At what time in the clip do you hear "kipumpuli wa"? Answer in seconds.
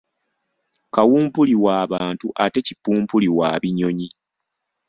2.67-3.49